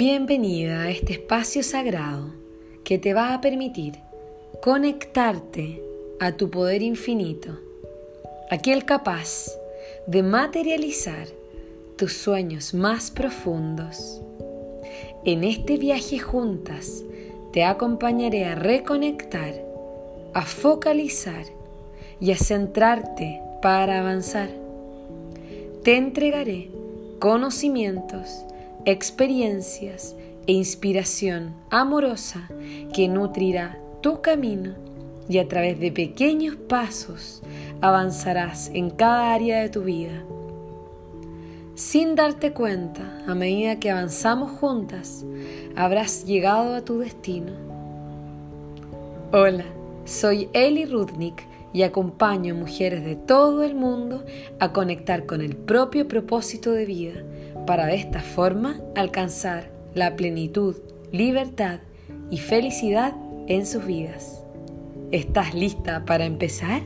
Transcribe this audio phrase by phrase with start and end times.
[0.00, 2.32] Bienvenida a este espacio sagrado
[2.84, 3.94] que te va a permitir
[4.62, 5.82] conectarte
[6.20, 7.58] a tu poder infinito,
[8.48, 9.50] aquel capaz
[10.06, 11.26] de materializar
[11.96, 14.22] tus sueños más profundos.
[15.24, 17.02] En este viaje juntas
[17.52, 19.52] te acompañaré a reconectar,
[20.32, 21.44] a focalizar
[22.20, 24.50] y a centrarte para avanzar.
[25.82, 26.70] Te entregaré
[27.18, 28.44] conocimientos,
[28.84, 30.14] experiencias
[30.46, 32.48] e inspiración amorosa
[32.94, 34.74] que nutrirá tu camino
[35.28, 37.42] y a través de pequeños pasos
[37.80, 40.24] avanzarás en cada área de tu vida.
[41.74, 45.24] Sin darte cuenta, a medida que avanzamos juntas,
[45.76, 47.52] habrás llegado a tu destino.
[49.32, 49.64] Hola,
[50.04, 54.24] soy Eli Rudnick y acompaño a mujeres de todo el mundo
[54.58, 57.22] a conectar con el propio propósito de vida
[57.68, 60.76] para de esta forma alcanzar la plenitud,
[61.12, 61.80] libertad
[62.30, 63.14] y felicidad
[63.46, 64.42] en sus vidas.
[65.12, 66.80] ¿Estás lista para empezar?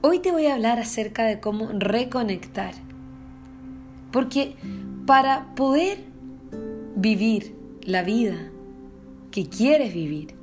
[0.00, 2.72] Hoy te voy a hablar acerca de cómo reconectar.
[4.12, 4.56] Porque
[5.04, 5.98] para poder
[6.96, 8.51] vivir la vida
[9.32, 10.36] que quieres vivir,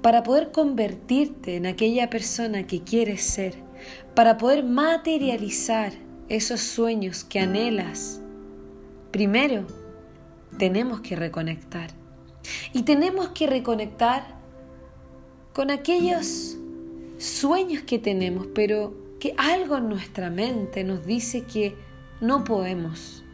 [0.00, 3.56] para poder convertirte en aquella persona que quieres ser,
[4.14, 5.92] para poder materializar
[6.28, 8.20] esos sueños que anhelas,
[9.10, 9.66] primero
[10.58, 11.90] tenemos que reconectar.
[12.72, 14.38] Y tenemos que reconectar
[15.52, 16.56] con aquellos
[17.18, 21.76] sueños que tenemos, pero que algo en nuestra mente nos dice que
[22.20, 23.24] no podemos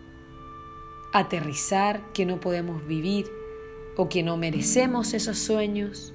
[1.12, 3.26] aterrizar, que no podemos vivir,
[3.96, 6.14] o que no merecemos esos sueños,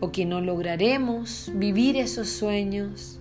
[0.00, 3.20] o que no lograremos vivir esos sueños.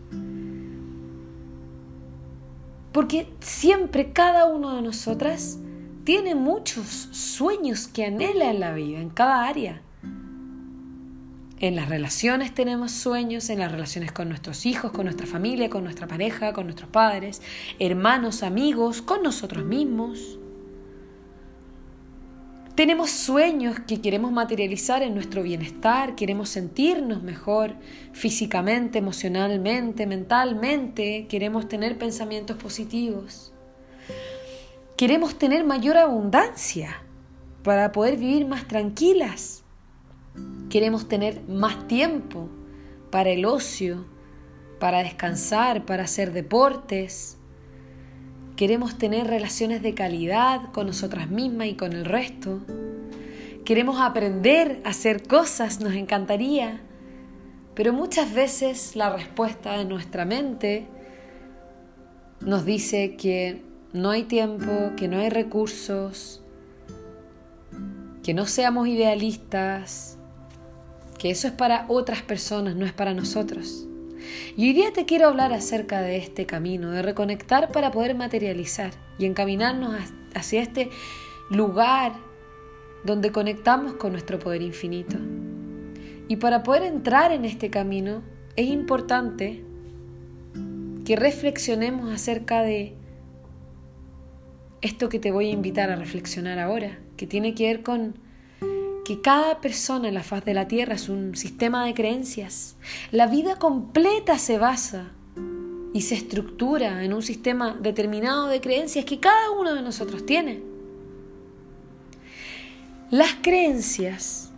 [2.91, 5.59] Porque siempre cada uno de nosotras
[6.05, 9.81] tiene muchos sueños que anhela en la vida, en cada área.
[11.59, 15.83] En las relaciones tenemos sueños, en las relaciones con nuestros hijos, con nuestra familia, con
[15.83, 17.41] nuestra pareja, con nuestros padres,
[17.79, 20.37] hermanos, amigos, con nosotros mismos.
[22.75, 27.73] Tenemos sueños que queremos materializar en nuestro bienestar, queremos sentirnos mejor
[28.11, 33.53] físicamente, emocionalmente, mentalmente, queremos tener pensamientos positivos.
[34.97, 37.01] Queremos tener mayor abundancia
[37.63, 39.63] para poder vivir más tranquilas.
[40.69, 42.49] Queremos tener más tiempo
[43.09, 44.05] para el ocio,
[44.81, 47.37] para descansar, para hacer deportes.
[48.55, 52.61] Queremos tener relaciones de calidad con nosotras mismas y con el resto.
[53.65, 56.79] Queremos aprender a hacer cosas, nos encantaría.
[57.73, 60.87] Pero muchas veces la respuesta de nuestra mente
[62.39, 63.61] nos dice que
[63.91, 66.41] no hay tiempo, que no hay recursos,
[68.23, 70.17] que no seamos idealistas,
[71.17, 73.85] que eso es para otras personas, no es para nosotros.
[74.55, 78.91] Y hoy día te quiero hablar acerca de este camino, de reconectar para poder materializar
[79.17, 79.95] y encaminarnos
[80.33, 80.89] hacia este
[81.49, 82.13] lugar
[83.03, 85.17] donde conectamos con nuestro poder infinito.
[86.27, 88.23] Y para poder entrar en este camino
[88.55, 89.63] es importante
[91.05, 92.95] que reflexionemos acerca de
[94.81, 98.24] esto que te voy a invitar a reflexionar ahora, que tiene que ver con
[99.05, 102.75] que cada persona en la faz de la Tierra es un sistema de creencias.
[103.11, 105.11] La vida completa se basa
[105.93, 110.61] y se estructura en un sistema determinado de creencias que cada uno de nosotros tiene.
[113.11, 114.51] Las creencias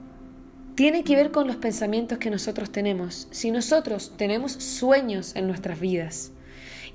[0.75, 3.28] tienen que ver con los pensamientos que nosotros tenemos.
[3.31, 6.31] Si nosotros tenemos sueños en nuestras vidas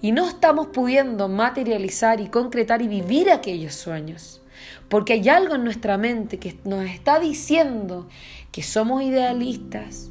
[0.00, 4.41] y no estamos pudiendo materializar y concretar y vivir aquellos sueños,
[4.88, 8.08] porque hay algo en nuestra mente que nos está diciendo
[8.50, 10.10] que somos idealistas,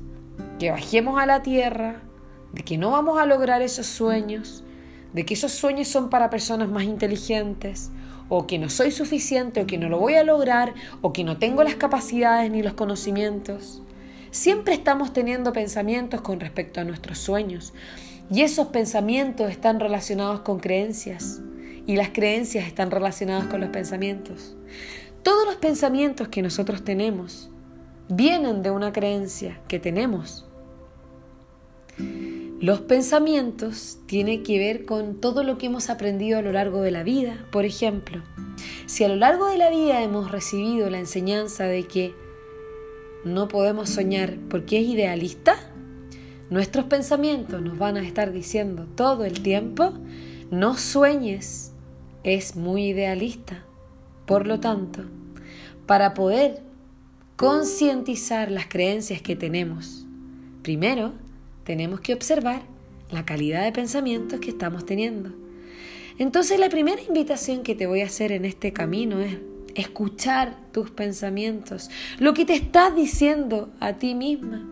[0.60, 2.02] que bajemos a la tierra,
[2.54, 4.64] de que no vamos a lograr esos sueños,
[5.14, 7.92] de que esos sueños son para personas más inteligentes,
[8.30, 11.38] o que no soy suficiente, o que no lo voy a lograr, o que no
[11.38, 13.82] tengo las capacidades ni los conocimientos.
[14.32, 17.74] Siempre estamos teniendo pensamientos con respecto a nuestros sueños,
[18.30, 21.42] y esos pensamientos están relacionados con creencias
[21.88, 24.56] y las creencias están relacionadas con los pensamientos.
[25.24, 27.50] Todos los pensamientos que nosotros tenemos
[28.10, 30.46] vienen de una creencia que tenemos.
[32.60, 36.92] Los pensamientos tienen que ver con todo lo que hemos aprendido a lo largo de
[36.92, 37.46] la vida.
[37.52, 38.22] Por ejemplo,
[38.86, 42.14] si a lo largo de la vida hemos recibido la enseñanza de que
[43.26, 45.56] no podemos soñar porque es idealista,
[46.52, 49.94] nuestros pensamientos nos van a estar diciendo todo el tiempo,
[50.52, 51.71] no sueñes,
[52.24, 53.64] es muy idealista.
[54.26, 55.04] Por lo tanto,
[55.86, 56.62] para poder
[57.36, 60.06] concientizar las creencias que tenemos,
[60.62, 61.14] primero
[61.64, 62.62] tenemos que observar
[63.10, 65.32] la calidad de pensamientos que estamos teniendo.
[66.18, 69.38] Entonces la primera invitación que te voy a hacer en este camino es
[69.76, 71.90] escuchar tus pensamientos,
[72.20, 74.68] lo que te estás diciendo a ti misma,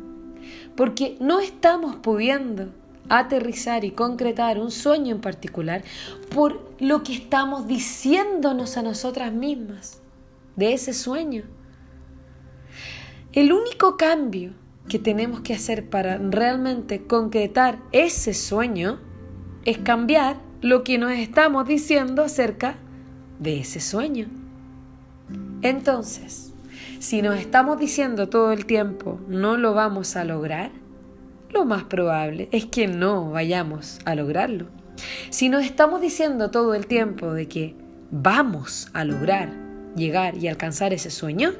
[0.75, 2.71] porque no estamos pudiendo
[3.09, 5.83] aterrizar y concretar un sueño en particular
[6.33, 10.01] por lo que estamos diciéndonos a nosotras mismas
[10.55, 11.43] de ese sueño.
[13.33, 14.53] El único cambio
[14.87, 18.99] que tenemos que hacer para realmente concretar ese sueño
[19.65, 22.75] es cambiar lo que nos estamos diciendo acerca
[23.39, 24.27] de ese sueño.
[25.61, 26.53] Entonces,
[26.99, 30.71] si nos estamos diciendo todo el tiempo no lo vamos a lograr,
[31.51, 34.67] lo más probable es que no vayamos a lograrlo.
[35.29, 37.75] Si nos estamos diciendo todo el tiempo de que
[38.11, 39.49] vamos a lograr
[39.95, 41.53] llegar y alcanzar ese sueño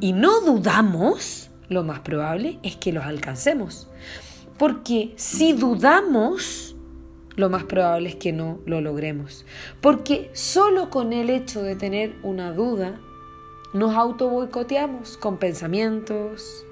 [0.00, 3.88] y no dudamos, lo más probable es que los alcancemos.
[4.58, 6.76] Porque si dudamos,
[7.36, 9.44] lo más probable es que no lo logremos.
[9.80, 13.00] Porque solo con el hecho de tener una duda,
[13.72, 16.64] nos auto boicoteamos con pensamientos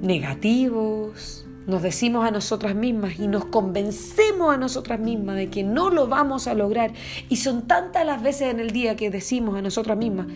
[0.00, 5.90] negativos, nos decimos a nosotras mismas y nos convencemos a nosotras mismas de que no
[5.90, 6.92] lo vamos a lograr.
[7.28, 10.28] Y son tantas las veces en el día que decimos a nosotras mismas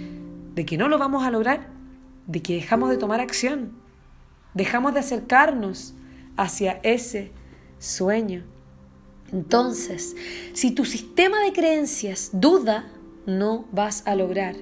[0.54, 1.70] de que no lo vamos a lograr,
[2.26, 3.72] de que dejamos de tomar acción,
[4.52, 5.94] dejamos de acercarnos
[6.36, 7.32] hacia ese
[7.78, 8.44] sueño.
[9.32, 10.14] Entonces,
[10.52, 12.92] si tu sistema de creencias duda,
[13.24, 14.56] no vas a lograr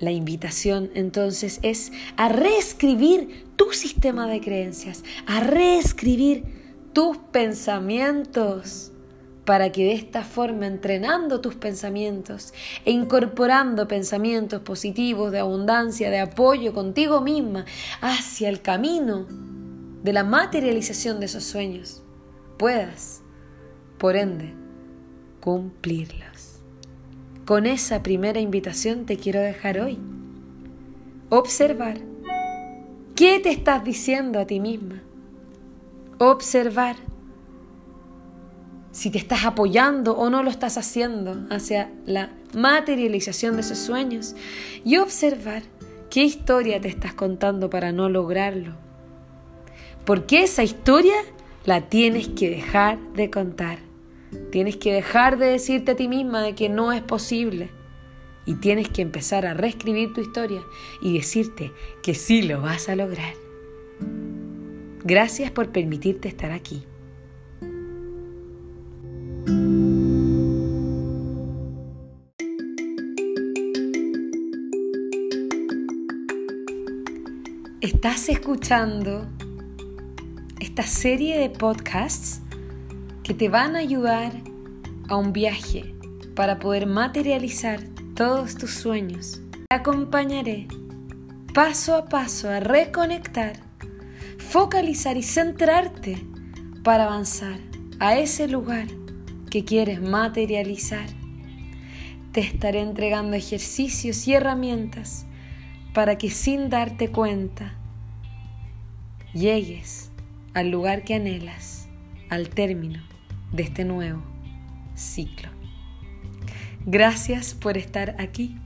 [0.00, 6.44] la invitación entonces es a reescribir tu sistema de creencias, a reescribir
[6.92, 8.92] tus pensamientos
[9.44, 12.52] para que de esta forma, entrenando tus pensamientos
[12.84, 17.64] e incorporando pensamientos positivos de abundancia, de apoyo contigo misma
[18.02, 19.26] hacia el camino
[20.02, 22.02] de la materialización de esos sueños,
[22.58, 23.22] puedas,
[23.96, 24.52] por ende,
[25.40, 26.47] cumplirlos.
[27.48, 29.96] Con esa primera invitación te quiero dejar hoy.
[31.30, 31.96] Observar.
[33.16, 35.00] ¿Qué te estás diciendo a ti misma?
[36.18, 36.96] Observar
[38.92, 44.36] si te estás apoyando o no lo estás haciendo hacia la materialización de esos sueños
[44.84, 45.62] y observar
[46.10, 48.74] qué historia te estás contando para no lograrlo.
[50.04, 51.16] Porque esa historia
[51.64, 53.87] la tienes que dejar de contar.
[54.50, 57.70] Tienes que dejar de decirte a ti misma de que no es posible.
[58.46, 60.62] Y tienes que empezar a reescribir tu historia
[61.02, 61.72] y decirte
[62.02, 63.34] que sí lo vas a lograr.
[65.04, 66.84] Gracias por permitirte estar aquí.
[77.80, 79.26] Estás escuchando
[80.60, 82.42] esta serie de podcasts
[83.28, 84.32] que te van a ayudar
[85.10, 85.94] a un viaje
[86.34, 87.78] para poder materializar
[88.16, 89.42] todos tus sueños.
[89.68, 90.66] Te acompañaré
[91.52, 93.60] paso a paso a reconectar,
[94.38, 96.26] focalizar y centrarte
[96.82, 97.60] para avanzar
[97.98, 98.86] a ese lugar
[99.50, 101.10] que quieres materializar.
[102.32, 105.26] Te estaré entregando ejercicios y herramientas
[105.92, 107.74] para que sin darte cuenta
[109.34, 110.10] llegues
[110.54, 111.90] al lugar que anhelas,
[112.30, 113.17] al término
[113.52, 114.22] de este nuevo
[114.94, 115.48] ciclo.
[116.84, 118.56] Gracias por estar aquí